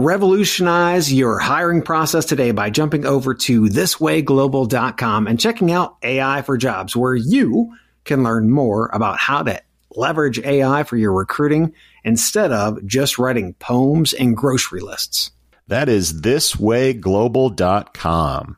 [0.00, 6.56] Revolutionize your hiring process today by jumping over to thiswayglobal.com and checking out AI for
[6.56, 9.60] Jobs, where you can learn more about how to
[9.90, 15.32] leverage AI for your recruiting instead of just writing poems and grocery lists.
[15.66, 18.56] That is thiswayglobal.com.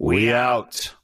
[0.00, 0.94] We out.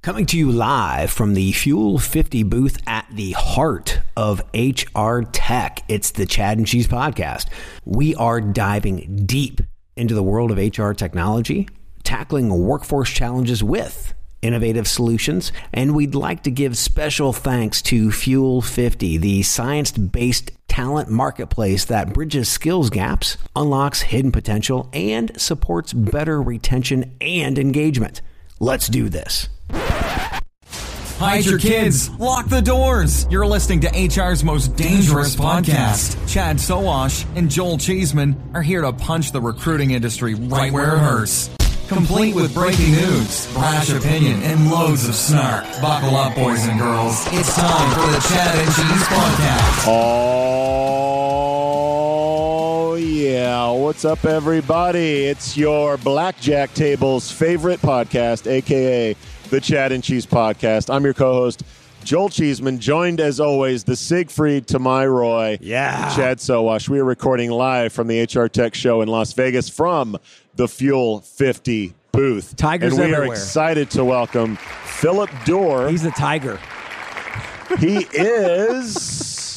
[0.00, 5.84] Coming to you live from the Fuel 50 booth at the heart of HR tech.
[5.86, 7.46] It's the Chad and Cheese podcast.
[7.84, 9.60] We are diving deep
[9.96, 11.68] into the world of HR technology,
[12.02, 18.60] tackling workforce challenges with innovative solutions, and we'd like to give special thanks to Fuel
[18.60, 25.92] 50, the science based talent marketplace that bridges skills gaps, unlocks hidden potential, and supports
[25.92, 28.20] better retention and engagement.
[28.58, 29.48] Let's do this.
[31.18, 32.10] Hide your kids.
[32.20, 33.26] Lock the doors.
[33.28, 36.16] You're listening to HR's most dangerous podcast.
[36.32, 40.98] Chad Sowash and Joel Cheeseman are here to punch the recruiting industry right where it
[40.98, 41.50] hurts.
[41.88, 45.64] Complete with breaking news, brash opinion, and loads of snark.
[45.82, 47.26] Buckle up, boys and girls.
[47.32, 49.86] It's time for the Chad and Cheese podcast.
[52.28, 53.72] Oh, yeah.
[53.72, 55.24] What's up, everybody?
[55.24, 59.16] It's your Blackjack Table's favorite podcast, aka
[59.50, 60.92] the Chad and Cheese Podcast.
[60.92, 61.62] I'm your co host,
[62.04, 66.14] Joel Cheeseman, joined as always, the Siegfried to my Roy, Yeah.
[66.14, 66.88] Chad Sowash.
[66.88, 70.16] We are recording live from the HR Tech Show in Las Vegas from
[70.56, 72.56] the Fuel 50 booth.
[72.56, 75.88] Tigers and we are excited to welcome Philip Dur.
[75.88, 76.58] He's a tiger.
[77.78, 78.96] He is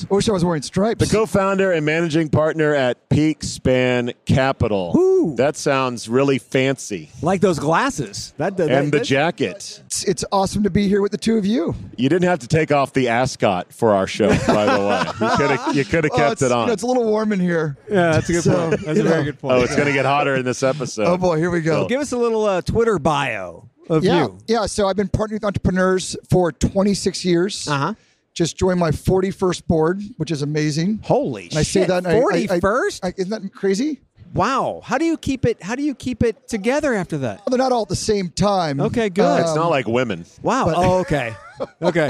[0.10, 1.08] I wish I was wearing stripes.
[1.08, 4.94] the co-founder and managing partner at PeakSpan Capital.
[4.98, 5.36] Ooh.
[5.36, 7.10] That sounds really fancy.
[7.22, 8.34] Like those glasses.
[8.38, 9.82] That, that And the that- jacket.
[9.86, 11.76] it's, it's awesome to be here with the two of you.
[11.96, 15.28] You didn't have to take off the ascot for our show, by the way.
[15.30, 16.68] You could have you could Oh, kept it's, it you on.
[16.68, 17.78] know, it's a little warm in here.
[17.90, 18.82] Yeah, that's a good So, point.
[18.86, 19.54] That's you a very good point.
[19.58, 21.06] oh, it's going to get hotter in this episode.
[21.08, 21.88] Oh boy, here we go.
[21.88, 24.38] Give us a little uh, Twitter bio of yeah, you.
[24.48, 24.66] yeah.
[24.66, 27.68] So I've been partnering with entrepreneurs for 26 years.
[27.68, 27.94] Uh huh.
[28.34, 31.00] Just joined my 41st board, which is amazing.
[31.04, 32.06] Holy And I say that.
[32.06, 32.60] and I- I-
[33.04, 34.02] I- I- isn't that crazy?
[34.34, 34.80] Wow.
[34.86, 35.62] How do you keep it?
[35.62, 37.40] How do you keep it together after that?
[37.40, 38.80] Well, they're not all at the same time.
[38.80, 39.26] Okay, good.
[39.26, 40.72] Um, it's not like women, Wow.
[40.74, 41.36] oh, okay.
[41.60, 42.10] Oh okay.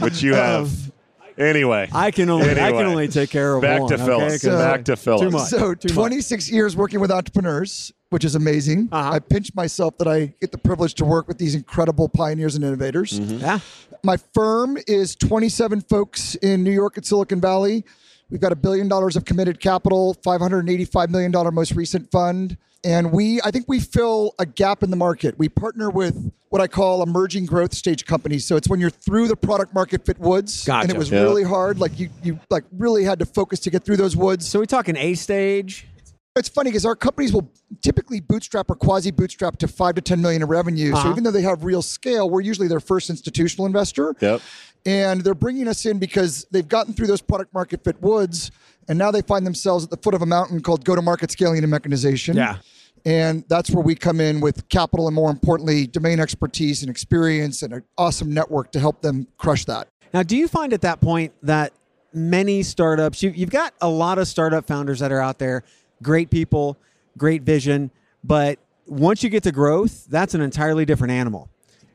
[0.00, 0.92] which you um, have.
[1.38, 3.88] Anyway, I can only I can only take care of back one.
[3.90, 4.04] to okay?
[4.06, 4.42] Phyllis.
[4.42, 5.20] 'Cause- back to Phyllis.
[5.22, 5.48] Too much.
[5.48, 5.94] So Too much.
[5.94, 8.88] 26 years working with entrepreneurs, which is amazing.
[8.90, 9.12] Uh-huh.
[9.12, 12.64] I pinch myself that I get the privilege to work with these incredible pioneers and
[12.64, 13.18] innovators.
[13.18, 13.58] Yeah.
[14.02, 17.84] My firm is 27 folks in New York and Silicon Valley.
[18.30, 22.56] We've got a billion dollars of committed capital, $585 million most recent fund.
[22.84, 25.38] And we, I think we fill a gap in the market.
[25.38, 28.46] We partner with what I call emerging growth stage companies.
[28.46, 31.22] So it's when you're through the product market fit woods, and it was Yeah.
[31.22, 31.78] really hard.
[31.80, 34.46] Like you, you like really had to focus to get through those woods.
[34.46, 35.86] So we talking A stage.
[36.36, 37.50] It's funny because our companies will
[37.82, 40.90] typically bootstrap or quasi bootstrap to five to 10 million in revenue.
[40.92, 41.10] So Uh-huh.
[41.10, 44.14] even though they have real scale, we're usually their first institutional investor.
[44.20, 44.42] Yep.
[44.84, 48.50] And they're bringing us in because they've gotten through those product market fit woods.
[48.88, 51.30] And now they find themselves at the foot of a mountain called go to market
[51.30, 52.36] scaling and mechanization.
[52.36, 52.58] Yeah.
[53.04, 57.62] And that's where we come in with capital and more importantly, domain expertise and experience
[57.62, 59.88] and an awesome network to help them crush that.
[60.12, 61.72] Now, do you find at that point that
[62.12, 65.62] many startups, you've got a lot of startup founders that are out there,
[66.02, 66.76] great people,
[67.16, 67.90] great vision,
[68.22, 71.48] but once you get to growth, that's an entirely different animal.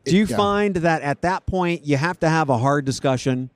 [0.06, 0.38] Do you yeah.
[0.38, 3.51] find that at that point you have to have a hard discussion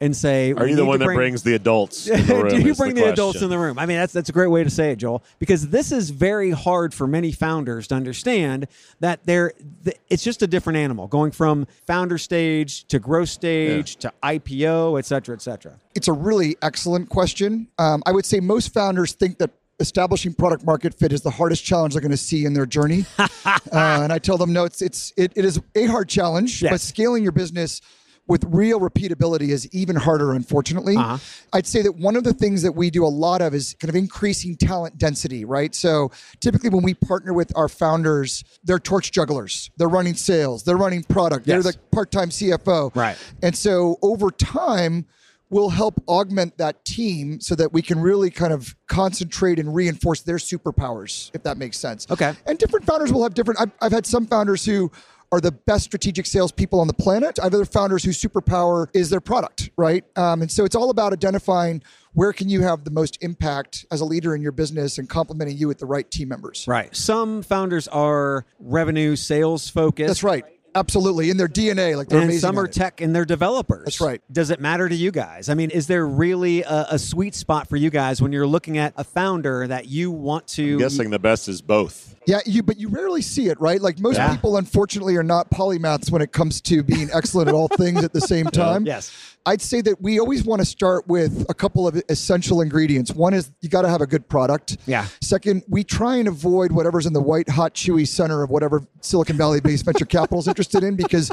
[0.00, 2.48] and say, Are you the one to that bring- brings the adults in the room?
[2.48, 3.78] Do you bring the, adults in the room?
[3.78, 6.50] I mean, that's that's a great way to say it, Joel, because this is very
[6.50, 8.68] hard for many founders to understand
[9.00, 9.52] that they're
[9.84, 14.98] th- it's just a different animal going from founder stage to growth stage to IPO,
[14.98, 15.80] et cetera, et cetera.
[15.94, 17.68] it's a really excellent question.
[17.78, 19.50] Um, I would say most founders think that
[19.80, 23.04] establishing product market fit is the hardest challenge they're going to see in their journey,
[23.18, 23.28] uh,
[23.72, 26.70] and I tell them no, it's it's it, it is a hard challenge, Yes.
[26.72, 27.80] but scaling your business
[28.28, 30.96] with real repeatability is even harder, unfortunately.
[30.96, 31.16] Uh-huh.
[31.52, 33.88] I'd say that one of the things that we do a lot of is kind
[33.88, 35.72] of increasing talent density, right?
[35.72, 39.70] So typically when we partner with our founders, they're torch jugglers.
[39.76, 41.62] They're running sales, they're running product, Yes.
[41.62, 42.92] they're the part-time CFO.
[42.96, 43.16] Right.
[43.44, 45.06] And so over time,
[45.50, 50.22] we'll help augment that team so that we can really kind of concentrate and reinforce
[50.22, 52.06] their superpowers, if that makes sense.
[52.10, 52.32] Okay.
[52.46, 53.60] And different founders will have different.
[53.60, 54.90] I've, I've had some founders who
[55.32, 57.38] are the best strategic salespeople on the planet.
[57.40, 60.04] I have other founders whose superpower is their product, right?
[60.16, 61.82] Um, and so it's all about identifying
[62.12, 65.56] where can you have the most impact as a leader in your business and complementing
[65.56, 66.64] you with the right team members.
[66.66, 66.94] Right.
[66.94, 70.06] Some founders are revenue sales focused.
[70.06, 70.44] That's right.
[70.76, 71.30] Absolutely.
[71.30, 72.40] In their DNA, like they're and amazing.
[72.40, 73.84] some are tech and they're developers.
[73.84, 74.20] That's right.
[74.30, 75.48] Does it matter to you guys?
[75.48, 78.76] I mean, is there really a, a sweet spot for you guys when you're looking
[78.76, 80.74] at a founder that you want to?
[80.74, 82.15] I'm guessing the best is both.
[82.26, 83.80] Yeah, you but you rarely see it, right?
[83.80, 84.34] Like most Yeah.
[84.34, 88.12] people unfortunately are not polymaths when it comes to being excellent at all things at
[88.12, 88.84] the same time.
[88.84, 89.12] Yes.
[89.48, 93.12] I'd say that we always want to start with a couple of essential ingredients.
[93.12, 94.76] One is you got to have a good product.
[94.86, 95.06] Yeah.
[95.20, 99.36] Second, we try and avoid whatever's in the white hot chewy center of whatever Silicon
[99.36, 101.30] Valley based venture capital is interested in because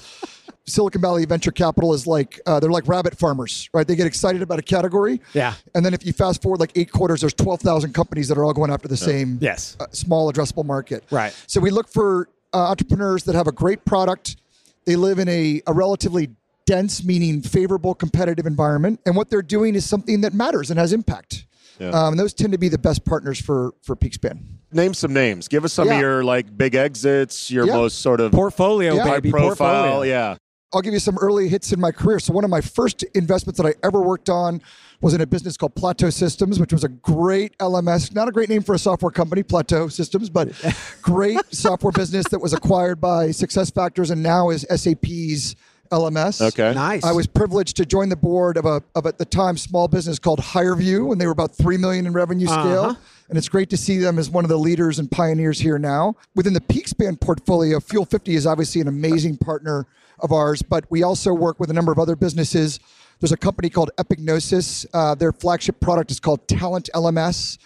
[0.65, 3.85] Silicon Valley venture capital is like uh, they're like rabbit farmers, right?
[3.87, 5.55] They get excited about a category, Yeah.
[5.75, 8.45] and then if you fast forward like eight quarters, there's twelve thousand companies that are
[8.45, 9.75] all going after the same Yes.
[9.79, 11.03] uh, small addressable market.
[11.11, 11.33] Right.
[11.47, 14.37] So we look for uh, entrepreneurs that have a great product.
[14.85, 16.29] They live in a, a relatively
[16.65, 20.93] dense, meaning favorable competitive environment, and what they're doing is something that matters and has
[20.93, 21.45] impact.
[21.81, 24.39] Um, and those tend to be the best partners for for Peakspan.
[24.71, 25.47] Name some names.
[25.49, 25.95] Give us some Yeah.
[25.95, 27.73] of your like big exits, your Yeah.
[27.75, 29.03] most sort of Portfolio, Yeah.
[29.03, 29.31] high baby.
[29.31, 29.83] profile.
[29.83, 30.01] Portfolio.
[30.03, 30.35] Yeah.
[30.73, 32.19] I'll give you some early hits in my career.
[32.19, 34.61] So one of my first investments that I ever worked on
[35.01, 38.13] was in a business called Plateau Systems, which was a great LMS.
[38.15, 40.49] Not a great name for a software company, Plateau Systems, but
[41.01, 45.55] great software business that was acquired by SuccessFactors and now is SAP's
[45.91, 46.41] LMS.
[46.41, 46.73] Okay.
[46.73, 47.03] Nice.
[47.03, 50.17] I was privileged to join the board of a of at the time small business
[50.17, 52.83] called HireVue, and they were about three million in revenue scale.
[52.83, 52.95] Uh-huh.
[53.29, 56.15] And it's great to see them as one of the leaders and pioneers here now.
[56.35, 59.87] Within the Peakspan portfolio, Fuel 50 is obviously an amazing partner
[60.19, 62.79] of ours, but we also work with a number of other businesses.
[63.19, 64.85] There's a company called Epignosis.
[64.93, 67.57] Uh, their flagship product is called Talent LMS.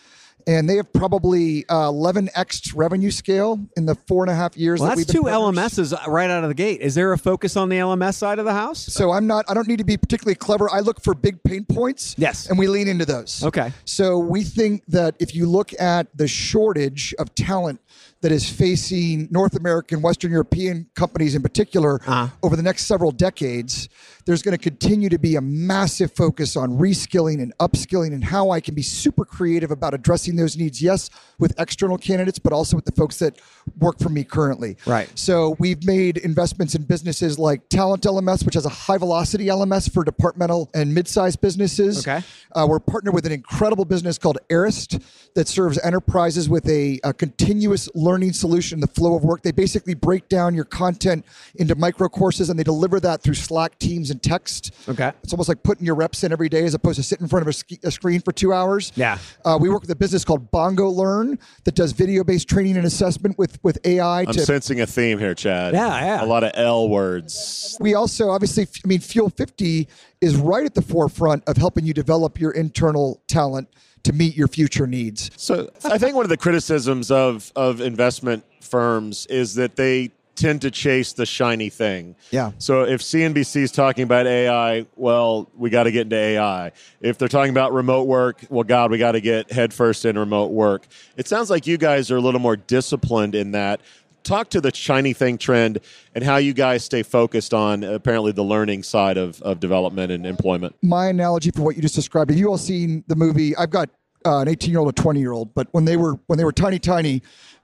[0.46, 4.80] And they have probably uh, 11x revenue scale in the four and a half years
[4.80, 5.58] Well, that that's two partners.
[5.92, 6.80] LMSs right out of the gate.
[6.80, 8.80] Is there a focus on the LMS side of the house?
[8.80, 9.44] So I'm not.
[9.50, 10.70] I don't need to be particularly clever.
[10.72, 12.16] I look for big pain points.
[12.18, 12.48] Yes.
[12.50, 13.44] and we lean into those.
[13.44, 13.74] Okay.
[13.84, 17.82] So we think that if you look at the shortage of talent
[18.22, 22.28] that is facing North American, Western European companies in particular Uh-huh.
[22.44, 23.90] over the next several decades,
[24.26, 28.50] there's going to continue to be a massive focus on reskilling and upskilling and how
[28.50, 30.82] I can be super creative about addressing those needs.
[30.82, 31.10] Yes,
[31.40, 33.40] with external candidates, but also with the folks that
[33.80, 34.76] work for me currently.
[34.86, 35.10] Right.
[35.18, 39.90] So we've made investments in businesses like Talent LMS, which has a high velocity LMS
[39.92, 42.00] for departmental and mid-sized businesses.
[42.00, 42.22] Okay.
[42.54, 45.00] Uh, we're partnered with an incredible business called Arist
[45.36, 49.42] that serves enterprises with a, a continuous learning solution, the flow of work.
[49.42, 53.78] They basically break down your content into micro courses and they deliver that through Slack,
[53.80, 54.74] Teams, and text.
[54.88, 55.12] Okay.
[55.24, 57.42] It's almost like putting your reps in every day as opposed to sitting in front
[57.44, 58.92] of a, sk- a screen for two hours.
[58.96, 59.18] Yeah.
[59.44, 63.38] Uh, we work with a business called Bongo Learn that does video-based training and assessment
[63.38, 64.22] with with AI.
[64.22, 65.74] I'm to sensing a theme here, Chad.
[65.74, 66.24] Yeah, yeah.
[66.24, 67.78] A lot of L words.
[67.80, 69.88] we also obviously i mean fuel 50
[70.22, 73.68] is right at the forefront of helping you develop your internal talent
[74.04, 78.44] to meet your future needs So I think one of the criticisms of of investment
[78.62, 82.16] firms is that they tend to chase the shiny thing.
[82.32, 82.52] Yeah.
[82.60, 86.72] So if CNBC is talking about AI, well, we got to get into AI.
[87.02, 90.52] If they're talking about remote work, well, God, we got to get headfirst in remote
[90.52, 90.88] work.
[91.18, 93.82] It sounds like you guys are a little more disciplined in that.
[94.28, 95.80] Talk to the shiny thing trend
[96.14, 100.26] and how you guys stay focused on apparently the learning side of, of development and
[100.26, 100.76] employment.
[100.84, 103.90] my analogy for what you just described have you all seen the movie i've got
[104.26, 106.44] uh, an 18 year old a 20 year old but when they were when they
[106.44, 107.22] were tiny tiny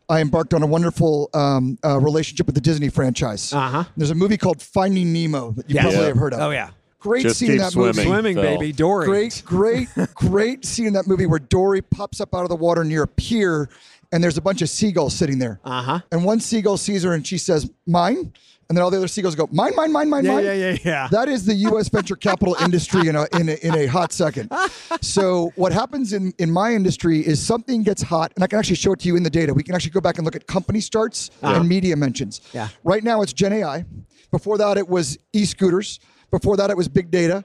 [0.07, 3.83] i embarked on a wonderful um, uh, relationship with the disney franchise Uh-huh.
[3.97, 5.83] there's a movie called finding nemo that you Yes.
[5.83, 6.07] probably Yeah.
[6.07, 6.69] have heard of Oh yeah.
[6.99, 7.95] great Just scene in that swimming.
[7.97, 8.43] movie Swimming, Phil.
[8.57, 8.71] baby.
[8.71, 9.05] Dory.
[9.05, 12.85] Great, great, great scene in that movie where Dory pops up out of the water
[12.85, 13.67] near a pier
[14.13, 15.59] and there's a bunch of seagulls sitting there.
[15.65, 15.99] Uh-huh.
[16.11, 18.31] And one seagull sees her and she says, Mine?
[18.69, 20.45] and then all the other seagulls go mine, mine, mine, mine, Yeah, mine.
[20.45, 21.07] yeah, yeah, yeah.
[21.11, 21.89] That is the U.S.
[21.89, 24.49] venture capital industry in a, in a in a hot second.
[25.01, 28.77] So what happens in in my industry is something gets hot, and I can actually
[28.77, 29.53] show it to you in the data.
[29.53, 32.39] We can actually go back and look at company starts and media mentions.
[32.53, 32.69] Yeah.
[32.83, 33.85] Right now it's Gen AI.
[34.31, 35.99] Before that it was e-scooters.
[36.31, 37.43] Before that it was big data.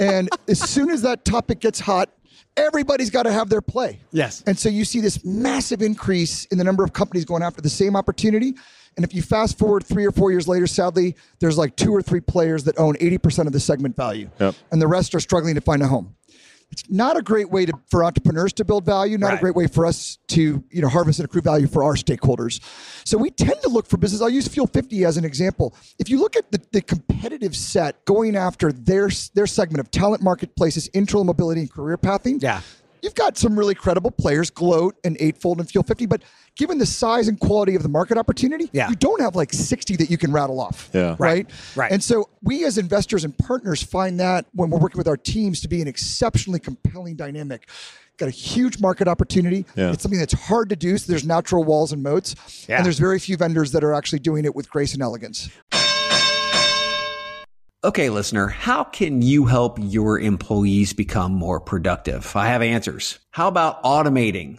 [0.00, 2.10] and as soon as that topic gets hot,
[2.56, 4.00] everybody's got to have their play.
[4.12, 4.42] Yes.
[4.46, 7.70] And so you see this massive increase in the number of companies going after the
[7.70, 8.54] same opportunity.
[8.96, 12.00] And if you fast forward three or four years later, sadly, there's like two or
[12.00, 14.30] three players that own 80% of the segment value.
[14.40, 14.54] Yep.
[14.72, 16.14] And the rest are struggling to find a home.
[16.70, 19.66] It's not a great way to, for entrepreneurs to build value, not a great way
[19.66, 22.60] for us to you know, harvest and accrue value for our stakeholders.
[23.06, 24.20] So we tend to look for business.
[24.20, 25.74] I'll use Fuel 50 as an example.
[25.98, 30.22] If you look at the, the competitive set going after their, their segment of talent
[30.22, 32.60] marketplaces, internal mobility, and career pathing, Yeah.
[33.00, 36.22] you've got some really credible players, Gloat and Eightfold and Fuel 50, but
[36.56, 38.88] given the size and quality of the market opportunity, Yeah.
[38.88, 40.90] you don't have like 60 that you can rattle off.
[40.92, 41.14] Yeah.
[41.18, 41.48] Right?
[41.76, 41.92] Right.
[41.92, 45.60] And so we as investors and partners find that when we're working with our teams
[45.60, 47.68] to be an exceptionally compelling dynamic.
[48.18, 49.66] Got a huge market opportunity.
[49.76, 49.92] Yeah.
[49.92, 50.96] It's something that's hard to do.
[50.96, 52.34] So there's natural walls and moats.
[52.66, 52.76] Yeah.
[52.76, 55.50] And there's very few vendors that are actually doing it with grace and elegance.
[57.84, 62.34] Okay, listener, how can you help your employees become more productive?
[62.34, 63.18] I have answers.
[63.30, 64.58] How about automating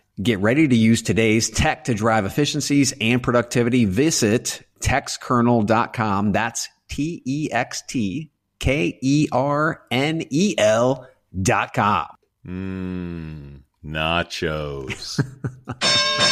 [0.21, 3.85] get ready to use today's tech to drive efficiencies and productivity.
[3.85, 6.31] Visit textkernel.com.
[6.31, 11.07] That's T E X T K E R N E L
[11.41, 12.07] dot com.
[12.45, 15.19] Mmm, nachos.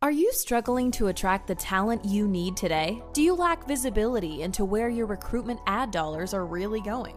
[0.00, 3.02] Are you struggling to attract the talent you need today?
[3.12, 7.16] Do you lack visibility into where your recruitment ad dollars are really going?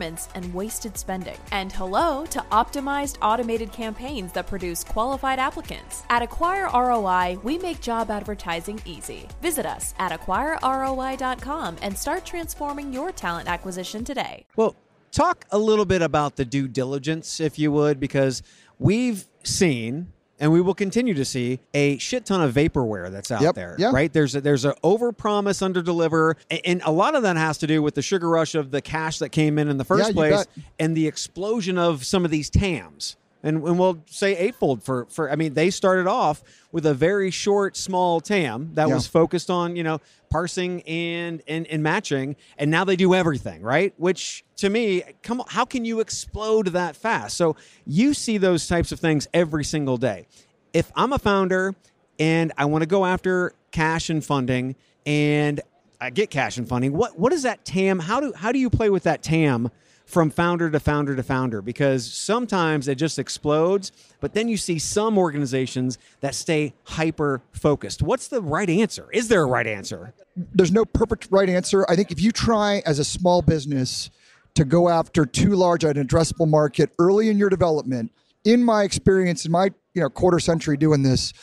[0.01, 1.37] and wasted spending.
[1.51, 6.03] And hello to optimized automated campaigns that produce qualified applicants.
[6.09, 9.27] At Acquire ROI, we make job advertising easy.
[9.41, 14.45] Visit us at acquireroi.com and start transforming your talent acquisition today.
[14.55, 14.75] Well,
[15.11, 18.41] talk a little bit about the due diligence, if you would, because
[18.79, 23.41] we've seen and we will continue to see a shit ton of vaporware that's out
[23.41, 23.75] Yep, there.
[23.77, 23.91] yeah.
[23.93, 24.11] Right?
[24.11, 27.67] There's a, there's a over promise, under deliver, and a lot of that has to
[27.67, 30.13] do with the sugar rush of the cash that came in in the first Yeah,
[30.13, 30.45] place,
[30.79, 33.15] and the explosion of some of these TAMs.
[33.43, 37.31] And, and we'll say eightfold for for I mean they started off with a very
[37.31, 38.93] short small TAM that Yeah.
[38.93, 43.61] was focused on you know parsing and, and and matching and now they do everything
[43.61, 43.93] right?
[43.97, 47.35] Which to me come on how can you explode that fast?
[47.35, 47.55] So
[47.85, 50.27] you see those types of things every single day.
[50.73, 51.75] If I'm a founder
[52.19, 55.61] and I want to go after cash and funding and
[55.99, 58.69] I get cash and funding what what is that TAM how do how do you
[58.69, 59.71] play with that TAM
[60.11, 64.77] from founder to founder to founder because sometimes it just explodes, but then you see
[64.77, 68.01] some organizations that stay hyper focused.
[68.01, 69.09] What's the right answer?
[69.11, 70.13] Is there a right answer?
[70.35, 71.85] there's no perfect right answer.
[71.89, 74.09] I think if you try as a small business
[74.55, 78.11] to go after too large an addressable market early in your development.
[78.43, 81.33] In my experience, in my you know quarter century doing this,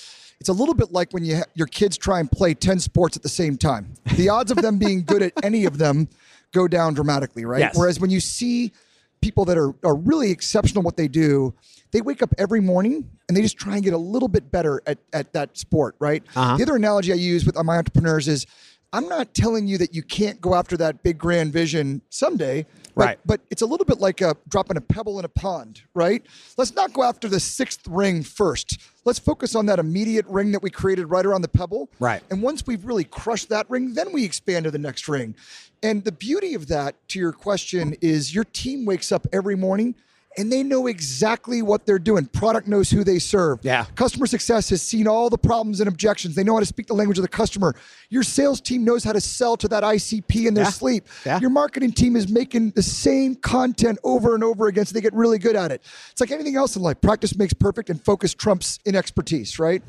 [0.40, 3.16] it's a little bit like when you ha- your kids try and play 10 sports
[3.16, 3.94] at the same time.
[4.16, 6.08] The odds of them being good at any of them
[6.52, 7.60] go down dramatically, right?
[7.60, 7.76] Yes.
[7.76, 8.72] Whereas when you see
[9.20, 11.54] people that are, are really exceptional at what they do,
[11.90, 14.82] they wake up every morning and they just try and get a little bit better
[14.86, 16.22] at, at that sport, right?
[16.36, 16.56] Uh-huh.
[16.56, 18.46] The other analogy I use with my entrepreneurs is
[18.92, 22.66] I'm not telling you that you can't go after that big grand vision someday.
[22.94, 23.18] But, Right.
[23.24, 26.24] But it's a little bit like a dropping a pebble in a pond, right?
[26.56, 28.80] Let's not go after the sixth ring first.
[29.04, 31.90] Let's focus on that immediate ring that we created right around the pebble.
[32.00, 32.22] Right.
[32.30, 35.36] And once we've really crushed that ring, then we expand to the next ring.
[35.80, 39.94] And the beauty of that, to your question, is your team wakes up every morning
[40.38, 42.26] and they know exactly what they're doing.
[42.26, 43.58] Product knows who they serve.
[43.62, 43.84] Yeah.
[43.96, 46.34] Customer success has seen all the problems and objections.
[46.34, 47.74] They know how to speak the language of the customer.
[48.08, 50.70] Your sales team knows how to sell to that ICP in their Yeah.
[50.70, 51.06] sleep.
[51.26, 51.40] Yeah.
[51.40, 55.12] Your marketing team is making the same content over and over again so they get
[55.14, 55.82] really good at it.
[56.12, 57.00] It's like anything else in life.
[57.00, 59.82] Practice makes perfect and focus trumps in expertise, right?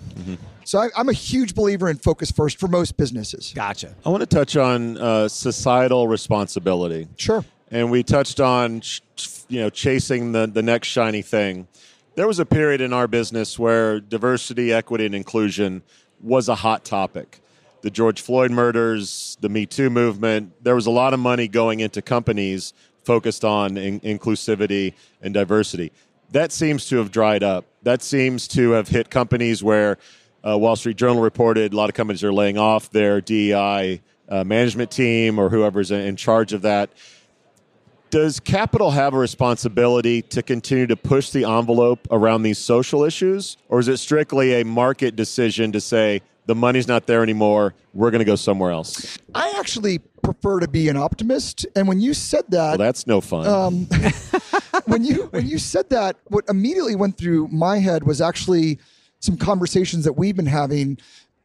[0.65, 3.53] So I, I'm a huge believer in focus first for most businesses.
[3.55, 3.95] Gotcha.
[4.05, 7.07] I want to touch on uh, societal responsibility.
[7.17, 7.43] Sure.
[7.71, 8.81] And we touched on
[9.47, 11.67] you know chasing the the next shiny thing.
[12.15, 15.83] There was a period in our business where diversity, equity, and inclusion
[16.21, 17.39] was a hot topic.
[17.81, 20.51] The George Floyd murders, the Me Too movement.
[20.61, 22.73] There was a lot of money going into companies
[23.05, 25.91] focused on in- inclusivity and diversity.
[26.31, 27.65] That seems to have dried up.
[27.83, 29.97] That seems to have hit companies where
[30.45, 34.43] uh, Wall Street Journal reported a lot of companies are laying off their DEI uh,
[34.43, 36.89] management team or whoever's in- in charge of that
[38.11, 43.57] does capital have a responsibility to continue to push the envelope around these social issues
[43.67, 48.11] or is it strictly a market decision to say the money's not there anymore we're
[48.11, 51.65] going to go somewhere else I actually prefer to be an optimist.
[51.75, 53.87] And when you said that, well that's no fun Um,
[54.85, 58.79] when you when you said that, what immediately went through my head was actually
[59.19, 60.97] some conversations that we've been having.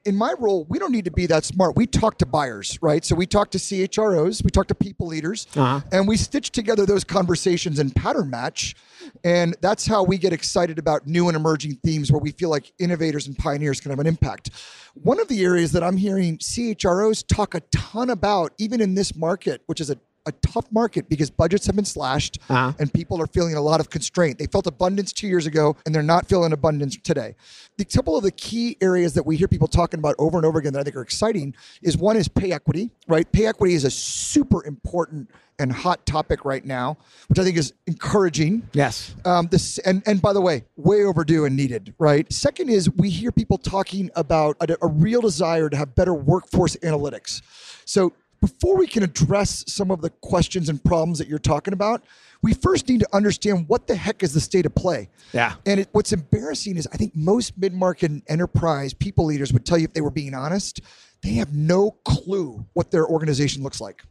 [0.04, 1.76] In my role, we don't need to be that smart.
[1.76, 3.02] We talk to buyers, right?
[3.02, 5.80] So we talk to CHROs, we talk to people leaders, Uh-huh.
[5.92, 8.76] and we stitch together those conversations and pattern match.
[9.24, 12.72] And that's how we get excited about new and emerging themes where we feel like
[12.78, 14.50] innovators and pioneers can have an impact.
[14.92, 19.16] One of the areas that I'm hearing CHROs talk a ton about, even in this
[19.16, 22.72] market, which is a a tough market because budgets have been slashed Uh-huh.
[22.78, 24.38] and people are feeling a lot of constraint.
[24.38, 27.34] They felt abundance two years ago and they're not feeling abundance today.
[27.76, 30.58] The couple of the key areas that we hear people talking about over and over
[30.58, 33.30] again that I think are exciting is one is pay equity, right?
[33.30, 36.96] Pay equity is a super important and hot topic right now,
[37.28, 38.68] which I think is encouraging.
[38.72, 39.14] Yes.
[39.24, 41.94] Um, this and and by the way, way overdue and needed.
[41.98, 42.30] Right.
[42.32, 46.74] Second is we hear people talking about a, a real desire to have better workforce
[46.76, 47.40] analytics.
[47.84, 48.12] So
[48.44, 52.04] before we can address some of the questions and problems that you're talking about,
[52.42, 55.08] we first need to understand what the heck is the state of play.
[55.32, 55.54] Yeah.
[55.64, 59.78] And it, what's embarrassing is I think most mid-market and enterprise people leaders would tell
[59.78, 60.82] you if they were being honest,
[61.22, 64.04] they have no clue what their organization looks like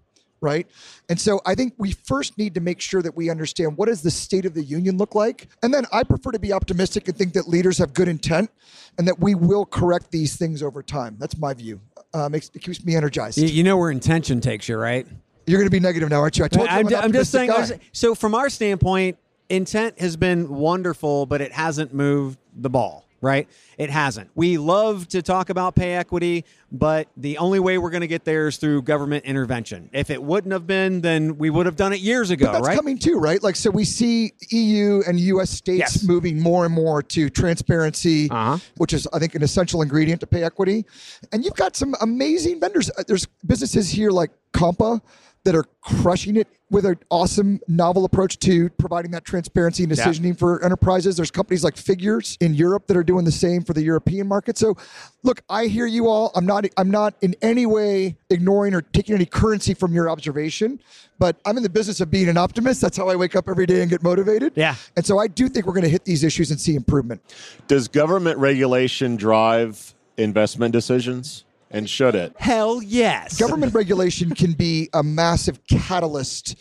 [0.44, 0.68] right?
[1.10, 4.04] And so I think we first need to make sure that we understand what does
[4.04, 7.18] the state of the union look like, and then I prefer to be optimistic and
[7.18, 8.52] think that leaders have good intent,
[8.98, 11.16] and that we will correct these things over time.
[11.20, 11.82] That's my view.
[12.14, 13.40] Uh, makes, it keeps me energized.
[13.40, 15.08] You, you know where intention takes you, right?
[15.48, 16.46] You're going to be negative now, aren't you?
[16.46, 17.50] I told you I'm, I'm, I'm just saying.
[17.50, 17.80] guy.
[17.92, 19.18] So, from our standpoint,
[19.50, 23.48] intent has been wonderful, but it hasn't moved the ball, right?
[23.78, 24.30] It hasn't.
[24.36, 28.26] We love to talk about pay equity, but the only way we're going to get
[28.26, 29.90] there is through government intervention.
[29.94, 32.76] If it wouldn't have been, then we would have done it years ago, That's right?
[32.76, 33.42] coming too, right?
[33.42, 36.04] Like, so we see EU and US states Yes.
[36.04, 38.58] moving more and more to transparency, Uh-huh.
[38.78, 40.86] which is, I think, an essential ingredient to pay equity.
[41.32, 42.92] And you've got some amazing vendors.
[42.98, 45.02] Uh, There's businesses here like Compa
[45.46, 50.06] that are crushing it with an awesome novel approach to providing that transparency and Yeah.
[50.06, 51.18] decisioning for enterprises.
[51.18, 54.58] There's companies like Figures in Europe that are doing the same for the European market.
[54.58, 54.76] So,
[55.22, 56.32] look, I hear you all.
[56.36, 56.66] I'm not.
[56.78, 60.80] I'm not in any way ignoring or taking any currency from your observation,
[61.20, 62.80] but I'm in the business of being an optimist.
[62.82, 64.54] That's how I wake up every day and get motivated.
[64.56, 64.76] Yeah.
[64.96, 67.22] And so I do think we're going to hit these issues and see improvement.
[67.68, 73.38] does government regulation drive investment decisions and should it Hell yes.
[73.40, 76.56] Government regulation can be a massive catalyst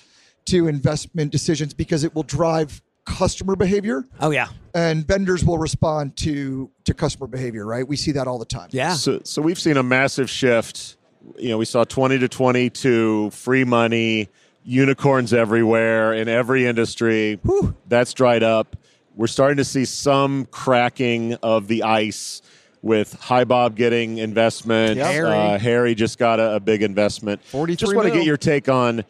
[0.47, 4.49] to investment decisions because it will drive customer behavior Oh yeah.
[4.75, 8.69] and vendors will respond to to customer behavior right we see that all the time
[8.73, 8.95] Yeah.
[8.95, 10.97] So, so we've seen a massive shift.
[11.37, 14.29] You know, we saw 20 to 22 free money,
[14.65, 17.39] unicorns everywhere in every industry.
[17.89, 18.77] That's dried up.
[19.15, 22.43] We're starting to see some cracking of the ice
[22.83, 24.97] with HiBob getting investment.
[24.97, 25.07] Yep.
[25.07, 25.31] Harry.
[25.31, 27.43] Uh, Harry just got a, a big investment.
[27.45, 29.05] 43 Just want to get your take on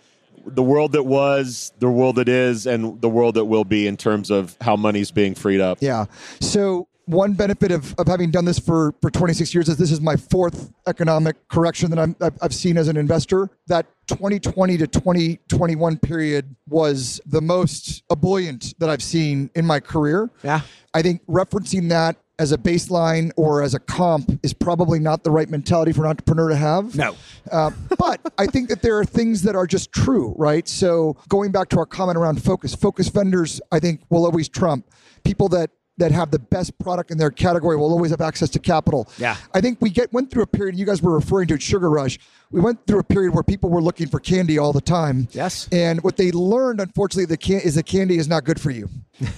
[0.45, 3.97] the world that was, the world that is, and the world that will be in
[3.97, 5.79] terms of how money's being freed up.
[5.81, 6.07] Yeah.
[6.41, 10.01] So one benefit of, of having done this for, for 26 years is this is
[10.01, 13.51] my fourth economic correction that I'm, I've, I've seen as an investor.
[13.67, 20.31] That 2020 to 2021 period was the most ebullient that I've seen in my career.
[20.43, 20.61] Yeah.
[20.95, 25.31] I think referencing that as a baseline or as a comp is probably not the
[25.31, 26.97] right mentality for an entrepreneur to have.
[26.97, 27.14] No.
[27.51, 30.66] Uh, but I think that there are things that are just true, right?
[30.66, 34.87] So going back to our comment around focus, focus vendors, I think will always trump
[35.25, 38.59] people that that have the best product in their category will always have access to
[38.59, 39.09] capital.
[39.19, 39.37] Yeah.
[39.55, 42.19] I think we get went through a period you guys were referring to sugar rush.
[42.51, 45.29] We went through a period where people were looking for candy all the time.
[45.33, 45.69] Yes.
[45.71, 48.89] And what they learned unfortunately the can- is that candy is not good for you.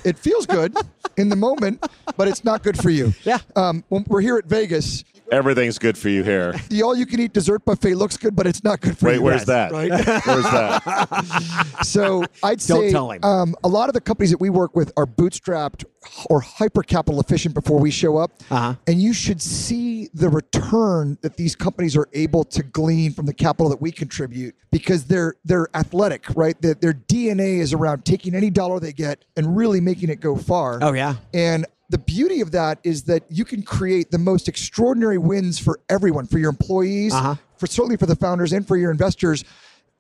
[0.04, 0.74] It feels good
[1.16, 1.84] in the moment,
[2.16, 3.12] but it's not good for you.
[3.24, 3.38] Yeah.
[3.56, 6.52] Um, when we're here at Vegas, Everything's good for you here.
[6.68, 9.22] the all-you-can-eat dessert buffet looks good, but it's not good for Wait, you.
[9.22, 9.72] Wait, where's that?
[9.72, 9.90] Right.
[9.90, 11.78] Where's that?
[11.82, 13.24] So I'd Don't say tell him.
[13.24, 15.84] Um, a lot of the companies that we work with are bootstrapped
[16.30, 18.74] or hyper capital efficient before we show up, Uh-huh.
[18.86, 23.34] and you should see the return that these companies are able to glean from the
[23.34, 26.60] capital that we contribute because they're they're athletic, right?
[26.60, 30.36] Their, their DNA is around taking any dollar they get and really making it go
[30.36, 30.78] far.
[30.82, 31.16] Oh, yeah.
[31.32, 35.80] And the beauty of that is that you can create the most extraordinary wins for
[35.88, 37.34] everyone, for your employees, Uh-huh.
[37.58, 39.44] for certainly for the founders and for your investors,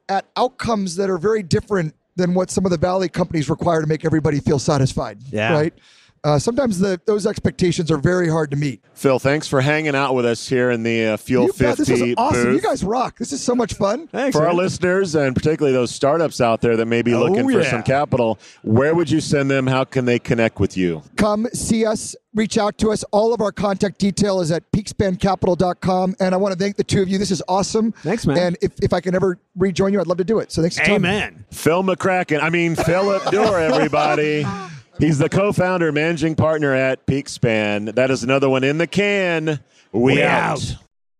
[0.08, 3.86] at outcomes that are very different than what some of the Valley companies require to
[3.86, 5.18] make everybody feel satisfied.
[5.30, 5.52] Yeah.
[5.52, 5.74] Right.
[6.24, 8.82] Uh, sometimes the, those expectations are very hard to meet.
[8.94, 11.88] Phil, thanks for hanging out with us here in the uh, Fuel You 50 this
[11.90, 12.44] is awesome.
[12.44, 12.54] booth.
[12.54, 13.18] You guys rock.
[13.18, 14.06] This is so much fun.
[14.08, 14.34] Thanks.
[14.36, 17.60] for our listeners and particularly those startups out there that may be Oh, looking for
[17.60, 17.70] yeah.
[17.70, 19.66] some capital, where would you send them?
[19.66, 21.02] How can they connect with you?
[21.16, 23.04] Come see us, reach out to us.
[23.12, 26.16] All of our contact detail is at peakspancapital.com.
[26.20, 27.18] And I want to thank the two of you.
[27.18, 27.92] This is awesome.
[27.92, 28.38] Thanks, man.
[28.38, 30.52] And if, if I can ever rejoin you, I'd love to do it.
[30.52, 31.04] So thanks for your time.
[31.04, 31.44] Amen.
[31.50, 34.46] Phil McCracken, I mean Philip Dur, everybody.
[34.98, 37.94] He's the co-founder, managing partner at Peakspan.
[37.94, 39.60] That is another one in the can.
[39.92, 40.60] We, We out.
[40.60, 40.76] out.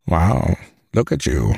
[0.06, 0.56] Wow,
[0.94, 1.54] look at you.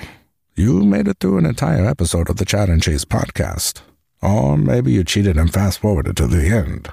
[0.55, 3.83] You made it through an entire episode of the Chad and Cheese podcast.
[4.23, 6.89] Or maybe you cheated and fast forwarded to the end.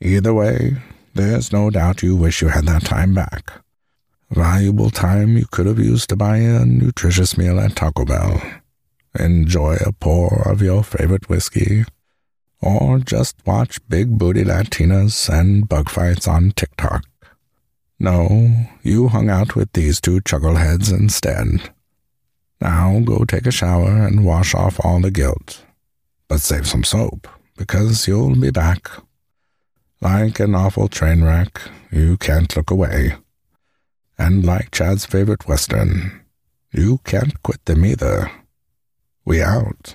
[0.00, 0.76] Either way,
[1.14, 3.52] there's no doubt you wish you had that time back.
[4.30, 8.42] Valuable time you could have used to buy a nutritious meal at Taco Bell,
[9.18, 11.84] enjoy a pour of your favorite whiskey,
[12.62, 17.04] or just watch big booty Latinas and bug fights on TikTok.
[17.98, 21.72] No, you hung out with these two chuckleheads instead.
[22.60, 25.64] Now go take a shower and wash off all the guilt.
[26.28, 28.88] But save some soap, because you'll be back.
[30.00, 33.16] Like an awful train wreck, you can't look away.
[34.18, 36.22] And like Chad's favorite Western,
[36.72, 38.30] you can't quit them either.
[39.24, 39.94] We out.